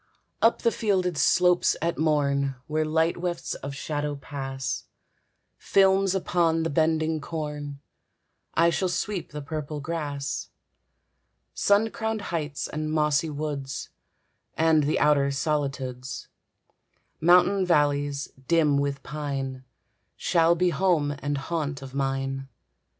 [0.41, 4.85] Up the fielded slopes at morn, Where light wefts of shadow pass,
[5.59, 7.79] Films upon the bending corn,
[8.55, 10.49] I shall sweep the purple grass.
[11.53, 13.89] Sun crowned heights and mossy woods,
[14.57, 16.27] And the outer solitudes,
[17.19, 19.65] Mountain valleys, dim with pine,
[20.15, 22.47] Shall be home and haunt of mine.